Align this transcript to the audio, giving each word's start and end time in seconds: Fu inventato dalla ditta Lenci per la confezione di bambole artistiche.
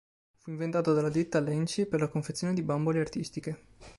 Fu 0.37 0.49
inventato 0.49 0.93
dalla 0.93 1.09
ditta 1.11 1.39
Lenci 1.39 1.85
per 1.85 1.99
la 1.99 2.07
confezione 2.07 2.55
di 2.55 2.63
bambole 2.63 2.99
artistiche. 3.01 3.65